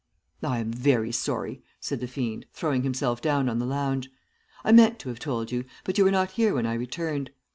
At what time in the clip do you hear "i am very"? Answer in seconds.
0.41-1.11